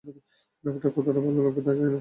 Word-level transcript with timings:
ব্যাপারটা 0.63 0.89
কতটা 0.95 1.19
ভাল 1.19 1.33
লাগবে 1.37 1.61
তা 1.61 1.71
জানি 1.71 1.79
না। 1.79 1.89